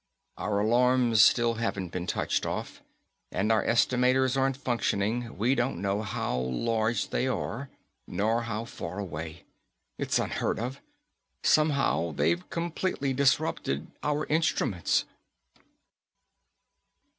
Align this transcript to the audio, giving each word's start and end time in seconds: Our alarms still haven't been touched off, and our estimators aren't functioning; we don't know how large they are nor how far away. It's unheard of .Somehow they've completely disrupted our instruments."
Our 0.35 0.59
alarms 0.61 1.21
still 1.21 1.53
haven't 1.61 1.91
been 1.91 2.07
touched 2.07 2.43
off, 2.43 2.81
and 3.31 3.51
our 3.51 3.63
estimators 3.63 4.35
aren't 4.35 4.57
functioning; 4.57 5.37
we 5.37 5.53
don't 5.53 5.79
know 5.79 6.01
how 6.01 6.39
large 6.39 7.09
they 7.11 7.27
are 7.27 7.69
nor 8.07 8.41
how 8.41 8.65
far 8.65 8.97
away. 8.97 9.43
It's 9.99 10.17
unheard 10.17 10.57
of 10.57 10.81
.Somehow 11.43 12.13
they've 12.13 12.49
completely 12.49 13.13
disrupted 13.13 13.91
our 14.01 14.25
instruments." 14.25 15.05